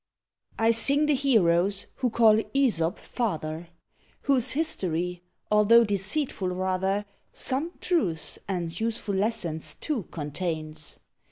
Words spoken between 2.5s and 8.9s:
Æsop father, Whose history, although deceitful rather, Some truths and